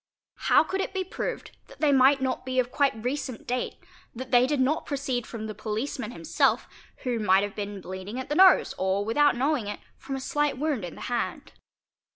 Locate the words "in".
10.83-10.95